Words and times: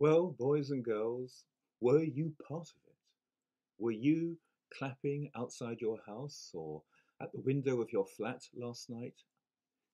Well, 0.00 0.28
boys 0.28 0.70
and 0.70 0.84
girls, 0.84 1.42
were 1.80 2.04
you 2.04 2.32
part 2.46 2.68
of 2.68 2.76
it? 2.86 2.94
Were 3.80 3.90
you 3.90 4.38
clapping 4.72 5.28
outside 5.34 5.80
your 5.80 5.98
house 6.06 6.52
or 6.54 6.82
at 7.20 7.32
the 7.32 7.40
window 7.40 7.80
of 7.80 7.92
your 7.92 8.06
flat 8.06 8.48
last 8.54 8.90
night? 8.90 9.16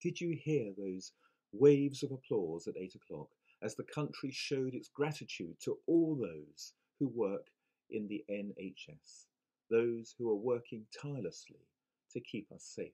Did 0.03 0.21
you 0.21 0.37
hear 0.37 0.75
those 0.77 1.13
waves 1.55 2.03
of 2.03 2.13
applause 2.13 2.69
at 2.69 2.77
eight 2.77 2.95
o'clock 2.95 3.29
as 3.63 3.77
the 3.77 3.85
country 3.85 4.31
showed 4.31 4.75
its 4.75 4.89
gratitude 4.89 5.59
to 5.61 5.79
all 5.87 6.15
those 6.15 6.75
who 6.99 7.09
work 7.09 7.47
in 7.89 8.07
the 8.07 8.23
NHS, 8.31 9.29
those 9.71 10.15
who 10.19 10.29
are 10.29 10.37
working 10.37 10.85
tirelessly 11.01 11.65
to 12.13 12.21
keep 12.21 12.53
us 12.53 12.63
safe? 12.63 12.93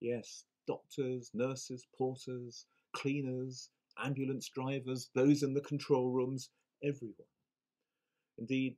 Yes, 0.00 0.44
doctors, 0.66 1.30
nurses, 1.34 1.86
porters, 1.94 2.64
cleaners, 2.94 3.68
ambulance 4.02 4.48
drivers, 4.48 5.10
those 5.14 5.42
in 5.42 5.54
the 5.54 5.60
control 5.60 6.10
rooms, 6.10 6.50
everyone. 6.82 7.14
Indeed, 8.38 8.76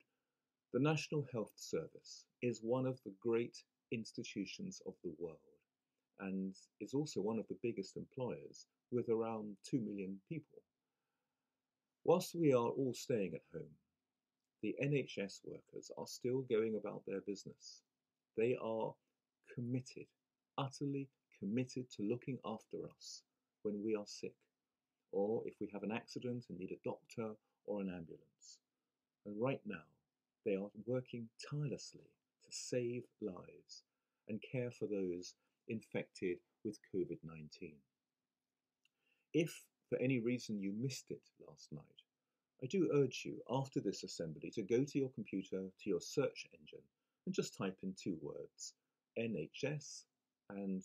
the 0.72 0.80
National 0.80 1.26
Health 1.32 1.52
Service 1.56 2.24
is 2.42 2.60
one 2.62 2.86
of 2.86 3.00
the 3.04 3.14
great 3.20 3.56
institutions 3.92 4.82
of 4.86 4.94
the 5.02 5.14
world 5.18 5.38
and 6.20 6.54
is 6.80 6.94
also 6.94 7.20
one 7.20 7.38
of 7.38 7.46
the 7.48 7.58
biggest 7.62 7.96
employers 7.96 8.66
with 8.90 9.08
around 9.08 9.56
2 9.70 9.80
million 9.80 10.20
people. 10.28 10.62
Whilst 12.04 12.34
we 12.34 12.52
are 12.52 12.68
all 12.68 12.94
staying 12.94 13.34
at 13.34 13.42
home, 13.52 13.70
the 14.62 14.74
NHS 14.82 15.40
workers 15.44 15.90
are 15.98 16.06
still 16.06 16.42
going 16.42 16.76
about 16.76 17.02
their 17.06 17.20
business. 17.20 17.82
They 18.36 18.56
are 18.62 18.94
committed, 19.54 20.06
utterly 20.58 21.08
committed 21.38 21.90
to 21.92 22.02
looking 22.02 22.38
after 22.44 22.78
us 22.96 23.22
when 23.62 23.82
we 23.84 23.94
are 23.94 24.06
sick 24.06 24.34
or 25.16 25.40
if 25.46 25.54
we 25.62 25.68
have 25.72 25.82
an 25.82 25.90
accident 25.90 26.44
and 26.50 26.58
need 26.58 26.72
a 26.72 26.88
doctor 26.88 27.30
or 27.64 27.80
an 27.80 27.88
ambulance. 27.88 28.58
And 29.24 29.34
right 29.40 29.62
now, 29.64 29.88
they 30.44 30.56
are 30.56 30.68
working 30.86 31.26
tirelessly 31.50 32.10
to 32.44 32.48
save 32.50 33.04
lives 33.22 33.84
and 34.28 34.42
care 34.42 34.70
for 34.70 34.86
those 34.86 35.32
infected 35.68 36.36
with 36.66 36.78
COVID 36.94 37.18
19. 37.24 37.72
If 39.32 39.64
for 39.88 39.96
any 39.98 40.20
reason 40.20 40.60
you 40.60 40.74
missed 40.78 41.10
it 41.10 41.22
last 41.48 41.72
night, 41.72 42.02
I 42.62 42.66
do 42.66 42.90
urge 42.92 43.22
you 43.24 43.40
after 43.50 43.80
this 43.80 44.04
assembly 44.04 44.50
to 44.50 44.62
go 44.62 44.84
to 44.84 44.98
your 44.98 45.10
computer, 45.10 45.62
to 45.82 45.90
your 45.90 46.00
search 46.00 46.46
engine, 46.60 46.84
and 47.24 47.34
just 47.34 47.56
type 47.56 47.78
in 47.82 47.94
two 47.98 48.18
words 48.20 48.74
NHS 49.18 50.04
and 50.50 50.82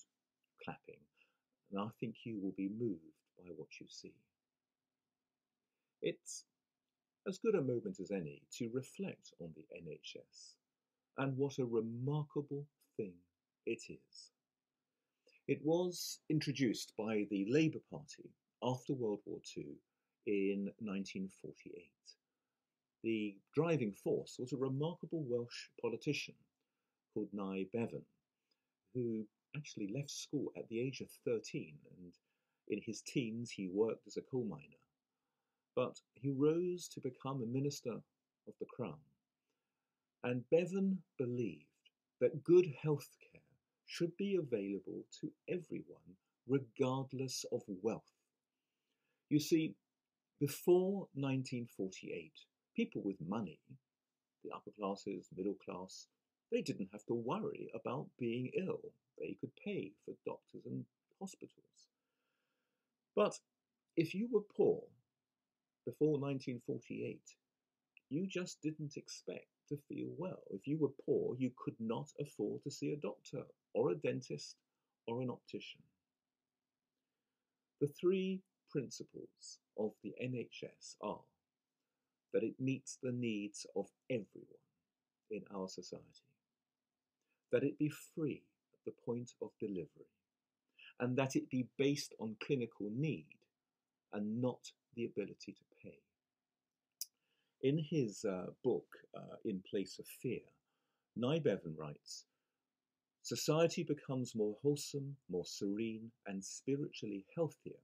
clapping. 0.63 1.03
And 1.71 1.81
I 1.81 1.89
think 1.99 2.15
you 2.23 2.39
will 2.41 2.53
be 2.55 2.69
moved 2.69 3.20
by 3.37 3.49
what 3.55 3.79
you 3.79 3.87
see. 3.89 4.13
It's 6.01 6.45
as 7.27 7.37
good 7.37 7.55
a 7.55 7.61
moment 7.61 7.99
as 7.99 8.11
any 8.11 8.41
to 8.57 8.69
reflect 8.73 9.33
on 9.39 9.53
the 9.55 9.65
NHS 9.77 10.55
and 11.17 11.37
what 11.37 11.59
a 11.59 11.65
remarkable 11.65 12.65
thing 12.97 13.13
it 13.65 13.83
is. 13.89 14.31
It 15.47 15.59
was 15.63 16.19
introduced 16.29 16.93
by 16.97 17.27
the 17.29 17.45
Labour 17.49 17.81
Party 17.91 18.29
after 18.63 18.93
World 18.93 19.21
War 19.25 19.39
II 19.57 19.65
in 20.25 20.71
1948. 20.79 21.91
The 23.03 23.35
driving 23.55 23.91
force 23.91 24.37
was 24.39 24.53
a 24.53 24.57
remarkable 24.57 25.23
Welsh 25.27 25.69
politician 25.81 26.35
called 27.13 27.29
Nye 27.33 27.65
Bevan, 27.73 28.05
who 28.93 29.25
actually 29.55 29.87
left 29.87 30.11
school 30.11 30.51
at 30.55 30.67
the 30.69 30.79
age 30.79 31.01
of 31.01 31.09
13 31.25 31.75
and 31.97 32.13
in 32.71 32.81
his 32.85 33.01
teens 33.01 33.51
he 33.51 33.67
worked 33.67 34.07
as 34.07 34.17
a 34.17 34.21
coal 34.21 34.45
miner 34.45 34.81
but 35.75 35.99
he 36.15 36.31
rose 36.31 36.87
to 36.89 36.99
become 36.99 37.41
a 37.41 37.45
minister 37.45 37.93
of 38.47 38.53
the 38.59 38.65
crown. 38.65 38.99
And 40.23 40.43
Bevan 40.49 40.99
believed 41.17 41.65
that 42.19 42.43
good 42.43 42.67
health 42.81 43.07
care 43.31 43.41
should 43.85 44.15
be 44.17 44.35
available 44.35 45.03
to 45.19 45.31
everyone, 45.47 46.17
regardless 46.47 47.45
of 47.51 47.61
wealth. 47.81 48.03
You 49.29 49.39
see, 49.39 49.75
before 50.39 51.07
1948, 51.13 52.31
people 52.75 53.01
with 53.03 53.17
money, 53.27 53.59
the 54.43 54.51
upper 54.55 54.71
classes, 54.79 55.29
middle 55.35 55.55
class, 55.65 56.07
they 56.51 56.61
didn't 56.61 56.89
have 56.91 57.05
to 57.05 57.13
worry 57.13 57.71
about 57.73 58.07
being 58.19 58.51
ill. 58.57 58.81
They 59.17 59.37
could 59.39 59.51
pay 59.63 59.93
for 60.05 60.13
doctors 60.25 60.65
and 60.65 60.85
hospitals. 61.19 61.60
But 63.21 63.37
if 63.97 64.15
you 64.15 64.27
were 64.31 64.41
poor 64.57 64.81
before 65.85 66.17
1948, 66.17 67.21
you 68.09 68.25
just 68.25 68.59
didn't 68.63 68.97
expect 68.97 69.45
to 69.69 69.77
feel 69.87 70.09
well. 70.17 70.41
If 70.49 70.65
you 70.65 70.79
were 70.79 71.03
poor, 71.05 71.35
you 71.37 71.51
could 71.55 71.75
not 71.79 72.09
afford 72.19 72.63
to 72.63 72.71
see 72.71 72.93
a 72.93 72.95
doctor 72.95 73.43
or 73.75 73.91
a 73.91 73.95
dentist 73.95 74.55
or 75.05 75.21
an 75.21 75.29
optician. 75.29 75.81
The 77.79 77.89
three 77.89 78.41
principles 78.71 79.59
of 79.77 79.91
the 80.03 80.15
NHS 80.19 80.95
are 81.03 81.21
that 82.33 82.41
it 82.41 82.55
meets 82.59 82.97
the 83.03 83.11
needs 83.11 83.67
of 83.75 83.85
everyone 84.09 84.65
in 85.29 85.43
our 85.55 85.69
society, 85.69 86.25
that 87.51 87.63
it 87.63 87.77
be 87.77 87.91
free 88.15 88.41
at 88.73 88.79
the 88.83 88.99
point 89.05 89.33
of 89.43 89.51
delivery, 89.59 90.09
and 91.01 91.17
that 91.17 91.35
it 91.35 91.49
be 91.49 91.67
based 91.77 92.13
on 92.19 92.35
clinical 92.45 92.89
need 92.95 93.25
and 94.13 94.41
not 94.41 94.71
the 94.95 95.05
ability 95.05 95.53
to 95.53 95.63
pay. 95.83 95.97
In 97.63 97.77
his 97.77 98.23
uh, 98.23 98.47
book, 98.63 98.85
uh, 99.15 99.35
In 99.45 99.61
Place 99.69 99.99
of 99.99 100.05
Fear, 100.21 100.41
Nye 101.17 101.39
Bevan 101.39 101.75
writes 101.77 102.25
Society 103.23 103.83
becomes 103.83 104.33
more 104.33 104.55
wholesome, 104.63 105.15
more 105.29 105.45
serene, 105.45 106.11
and 106.25 106.43
spiritually 106.43 107.25
healthier 107.35 107.79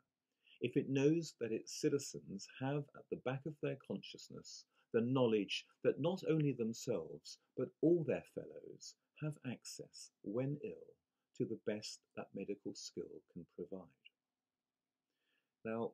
if 0.61 0.75
it 0.75 0.89
knows 0.89 1.35
that 1.39 1.51
its 1.51 1.79
citizens 1.79 2.47
have 2.59 2.83
at 2.95 3.05
the 3.11 3.17
back 3.17 3.45
of 3.45 3.53
their 3.61 3.77
consciousness 3.87 4.65
the 4.93 5.01
knowledge 5.01 5.65
that 5.83 5.99
not 5.99 6.23
only 6.29 6.53
themselves, 6.53 7.37
but 7.55 7.69
all 7.81 8.03
their 8.03 8.23
fellows 8.33 8.95
have 9.21 9.37
access, 9.45 10.11
when 10.23 10.57
ill, 10.63 10.96
to 11.37 11.45
the 11.45 11.59
best 11.65 11.99
that 12.15 12.27
medical 12.33 12.73
skill 12.73 13.21
can 13.33 13.45
provide. 13.55 13.87
Now, 15.63 15.91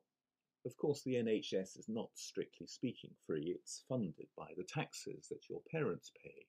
of 0.66 0.76
course, 0.76 1.02
the 1.02 1.14
NHS 1.14 1.78
is 1.78 1.86
not 1.88 2.08
strictly 2.14 2.66
speaking 2.66 3.10
free. 3.26 3.54
It's 3.54 3.84
funded 3.88 4.28
by 4.36 4.52
the 4.56 4.64
taxes 4.64 5.28
that 5.28 5.48
your 5.50 5.60
parents 5.70 6.10
pay, 6.22 6.46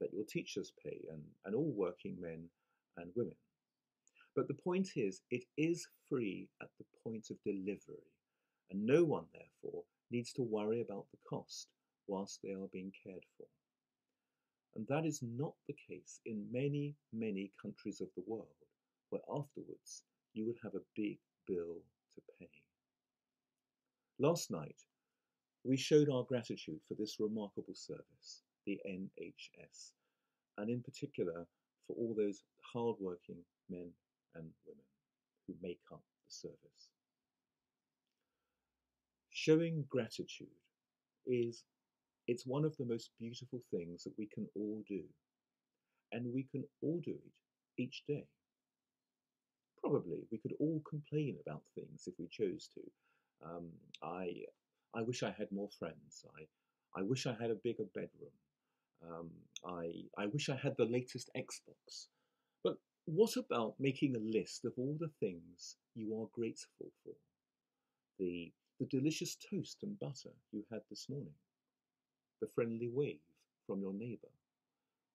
that 0.00 0.14
your 0.14 0.24
teachers 0.24 0.72
pay, 0.82 1.00
and, 1.12 1.22
and 1.44 1.54
all 1.54 1.72
working 1.76 2.16
men 2.20 2.48
and 2.96 3.10
women. 3.14 3.36
But 4.34 4.48
the 4.48 4.54
point 4.54 4.90
is, 4.96 5.20
it 5.30 5.44
is 5.56 5.86
free 6.08 6.48
at 6.62 6.70
the 6.78 6.86
point 7.02 7.28
of 7.30 7.42
delivery, 7.42 8.06
and 8.70 8.86
no 8.86 9.04
one, 9.04 9.26
therefore, 9.32 9.82
needs 10.10 10.32
to 10.34 10.42
worry 10.42 10.80
about 10.80 11.06
the 11.10 11.18
cost 11.28 11.68
whilst 12.06 12.40
they 12.42 12.52
are 12.52 12.68
being 12.72 12.92
cared 13.04 13.24
for. 13.36 13.46
And 14.78 14.86
that 14.86 15.04
is 15.04 15.20
not 15.22 15.54
the 15.66 15.74
case 15.74 16.20
in 16.24 16.46
many, 16.52 16.94
many 17.12 17.50
countries 17.60 18.00
of 18.00 18.06
the 18.14 18.22
world, 18.28 18.46
where 19.10 19.20
afterwards 19.28 20.04
you 20.34 20.46
would 20.46 20.58
have 20.62 20.76
a 20.76 20.86
big 20.94 21.18
bill 21.48 21.82
to 22.14 22.20
pay. 22.38 22.48
Last 24.20 24.52
night, 24.52 24.76
we 25.64 25.76
showed 25.76 26.08
our 26.08 26.22
gratitude 26.22 26.78
for 26.86 26.94
this 26.94 27.18
remarkable 27.18 27.74
service, 27.74 28.44
the 28.66 28.78
NHS, 28.88 29.90
and 30.58 30.70
in 30.70 30.80
particular 30.80 31.44
for 31.88 31.96
all 31.96 32.14
those 32.16 32.44
hard-working 32.72 33.42
men 33.68 33.90
and 34.36 34.44
women 34.64 34.84
who 35.48 35.54
make 35.60 35.80
up 35.92 36.04
the 36.24 36.32
service. 36.32 36.92
Showing 39.30 39.86
gratitude 39.88 40.46
is 41.26 41.64
it's 42.28 42.46
one 42.46 42.64
of 42.64 42.76
the 42.76 42.84
most 42.84 43.10
beautiful 43.18 43.60
things 43.72 44.04
that 44.04 44.12
we 44.18 44.26
can 44.26 44.46
all 44.54 44.84
do. 44.86 45.02
And 46.12 46.32
we 46.32 46.44
can 46.44 46.64
all 46.82 47.00
do 47.04 47.12
it 47.12 47.82
each 47.82 48.04
day. 48.06 48.26
Probably 49.80 50.18
we 50.30 50.38
could 50.38 50.54
all 50.60 50.82
complain 50.88 51.38
about 51.40 51.62
things 51.74 52.04
if 52.06 52.14
we 52.18 52.28
chose 52.28 52.70
to, 52.74 53.48
um, 53.48 53.68
I 54.02 54.44
I 54.94 55.02
wish 55.02 55.22
I 55.22 55.30
had 55.30 55.50
more 55.52 55.70
friends. 55.78 56.24
I 56.38 57.00
I 57.00 57.02
wish 57.02 57.26
I 57.26 57.34
had 57.40 57.50
a 57.50 57.62
bigger 57.64 57.86
bedroom. 57.94 58.36
Um, 59.02 59.30
I 59.64 60.04
I 60.18 60.26
wish 60.26 60.48
I 60.48 60.56
had 60.56 60.76
the 60.76 60.84
latest 60.86 61.30
Xbox. 61.36 62.08
But 62.64 62.78
what 63.06 63.36
about 63.36 63.74
making 63.78 64.16
a 64.16 64.18
list 64.38 64.64
of 64.64 64.72
all 64.76 64.96
the 65.00 65.12
things 65.20 65.76
you 65.94 66.20
are 66.20 66.28
grateful 66.34 66.90
for? 67.04 67.14
The 68.18 68.52
the 68.80 68.86
delicious 68.86 69.36
toast 69.50 69.78
and 69.82 69.98
butter 69.98 70.34
you 70.52 70.64
had 70.70 70.82
this 70.90 71.08
morning. 71.08 71.34
The 72.40 72.48
friendly 72.54 72.88
wave 72.88 73.18
from 73.66 73.80
your 73.80 73.92
neighbour. 73.92 74.28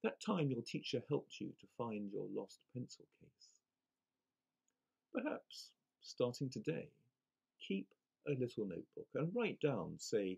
That 0.03 0.19
time 0.19 0.51
your 0.51 0.61
teacher 0.61 1.01
helped 1.07 1.39
you 1.39 1.47
to 1.59 1.67
find 1.77 2.11
your 2.11 2.27
lost 2.35 2.59
pencil 2.73 3.05
case. 3.21 3.61
Perhaps, 5.13 5.71
starting 6.01 6.49
today, 6.49 6.89
keep 7.65 7.87
a 8.27 8.31
little 8.31 8.65
notebook 8.65 9.07
and 9.15 9.31
write 9.33 9.59
down, 9.61 9.93
say, 9.97 10.37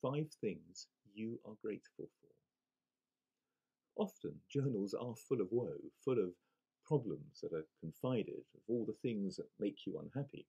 five 0.00 0.28
things 0.40 0.86
you 1.14 1.38
are 1.46 1.54
grateful 1.62 2.08
for. 2.20 4.02
Often, 4.02 4.34
journals 4.50 4.94
are 4.94 5.14
full 5.28 5.40
of 5.40 5.48
woe, 5.50 5.76
full 6.04 6.18
of 6.18 6.30
problems 6.86 7.40
that 7.42 7.52
are 7.52 7.66
confided, 7.80 8.44
of 8.54 8.60
all 8.68 8.86
the 8.86 8.96
things 9.02 9.36
that 9.36 9.48
make 9.58 9.86
you 9.86 9.98
unhappy. 9.98 10.46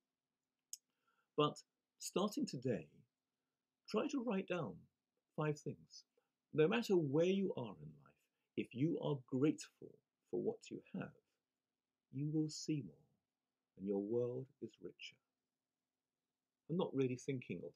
But 1.35 1.57
starting 1.99 2.45
today, 2.45 2.87
try 3.89 4.07
to 4.07 4.23
write 4.23 4.47
down 4.47 4.73
five 5.37 5.59
things. 5.59 6.03
No 6.53 6.67
matter 6.67 6.95
where 6.95 7.25
you 7.25 7.53
are 7.55 7.75
in 7.81 7.89
life, 7.89 8.17
if 8.57 8.73
you 8.73 8.99
are 9.03 9.17
grateful 9.31 9.93
for 10.31 10.41
what 10.41 10.57
you 10.71 10.79
have, 10.95 11.11
you 12.11 12.29
will 12.33 12.49
see 12.49 12.83
more 12.85 12.95
and 13.77 13.87
your 13.87 14.01
world 14.01 14.47
is 14.61 14.71
richer. 14.81 15.15
I'm 16.69 16.77
not 16.77 16.93
really 16.93 17.15
thinking 17.15 17.61
of 17.63 17.71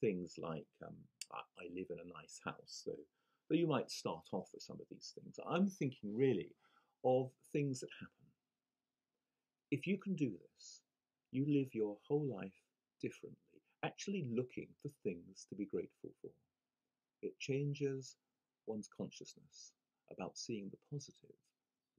things 0.00 0.34
like 0.38 0.66
um, 0.84 0.96
I, 1.32 1.64
live 1.74 1.86
in 1.90 1.98
a 1.98 2.20
nice 2.20 2.40
house, 2.44 2.82
so, 2.84 2.92
though 3.48 3.56
you 3.56 3.66
might 3.66 3.90
start 3.90 4.24
off 4.32 4.48
with 4.52 4.62
some 4.62 4.78
of 4.80 4.86
these 4.90 5.12
things. 5.14 5.38
I'm 5.48 5.68
thinking 5.68 6.16
really 6.16 6.54
of 7.04 7.30
things 7.52 7.80
that 7.80 7.90
happen. 8.00 8.12
If 9.70 9.86
you 9.86 9.98
can 9.98 10.14
do 10.14 10.30
this, 10.30 10.80
you 11.30 11.44
live 11.46 11.74
your 11.74 11.96
whole 12.06 12.26
life 12.26 12.52
differently, 13.00 13.62
actually 13.84 14.26
looking 14.34 14.68
for 14.82 14.90
things 15.02 15.46
to 15.48 15.54
be 15.54 15.66
grateful 15.66 16.10
for. 16.20 16.30
It 17.22 17.38
changes 17.38 18.16
one's 18.66 18.88
consciousness 18.94 19.72
about 20.10 20.36
seeing 20.36 20.70
the 20.70 20.78
positive 20.90 21.36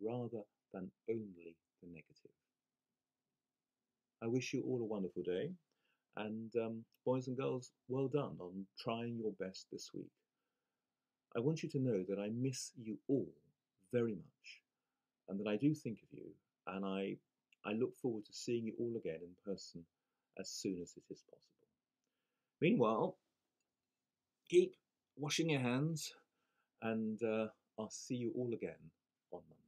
rather 0.01 0.43
than 0.73 0.91
only 1.09 1.55
the 1.81 1.87
negative. 1.87 2.31
I 4.21 4.27
wish 4.27 4.53
you 4.53 4.63
all 4.67 4.81
a 4.81 4.85
wonderful 4.85 5.23
day. 5.23 5.51
And 6.15 6.55
um, 6.57 6.85
boys 7.05 7.27
and 7.27 7.35
girls, 7.35 7.71
well 7.87 8.07
done 8.07 8.37
on 8.39 8.65
trying 8.79 9.17
your 9.17 9.31
best 9.39 9.67
this 9.71 9.89
week. 9.93 10.11
I 11.35 11.39
want 11.39 11.63
you 11.63 11.69
to 11.69 11.79
know 11.79 12.03
that 12.07 12.19
I 12.19 12.29
miss 12.29 12.71
you 12.77 12.97
all 13.07 13.27
very 13.91 14.13
much 14.13 14.61
and 15.29 15.39
that 15.39 15.49
I 15.49 15.55
do 15.55 15.73
think 15.73 15.99
of 16.03 16.17
you 16.17 16.29
and 16.67 16.85
I, 16.85 17.17
I 17.65 17.73
look 17.73 17.95
forward 17.95 18.25
to 18.25 18.33
seeing 18.33 18.65
you 18.65 18.73
all 18.79 18.95
again 18.97 19.19
in 19.21 19.51
person 19.51 19.83
as 20.39 20.49
soon 20.49 20.79
as 20.81 20.93
it 20.95 21.03
is 21.11 21.23
possible. 21.29 21.67
Meanwhile, 22.61 23.17
keep 24.49 24.75
washing 25.18 25.50
your 25.50 25.62
hands 25.62 26.13
and 26.81 27.21
uh, 27.24 27.48
I'll 27.80 27.89
see 27.89 28.15
you 28.15 28.33
all 28.36 28.54
again 28.54 28.92
on 29.31 29.42
Monday. 29.50 29.62